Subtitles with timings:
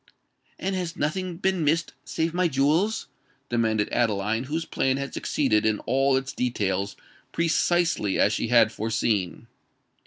[0.57, 3.05] "And has nothing been missed save my jewels?"
[3.49, 6.95] demanded Adeline, whose plan had succeeded in all its details
[7.31, 9.45] precisely as she had foreseen.